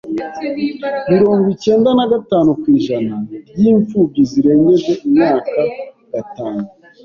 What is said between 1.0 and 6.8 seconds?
Mirongo cyenda na gatanu kwijana ryimfubyi zirengeje imyaka gatanu.